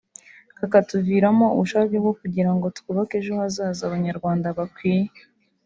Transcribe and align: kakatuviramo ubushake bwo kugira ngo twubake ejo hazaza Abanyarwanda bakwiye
kakatuviramo 0.57 1.45
ubushake 1.55 1.95
bwo 2.03 2.13
kugira 2.19 2.51
ngo 2.55 2.65
twubake 2.77 3.15
ejo 3.19 3.31
hazaza 3.39 3.81
Abanyarwanda 3.85 4.47
bakwiye 4.57 5.11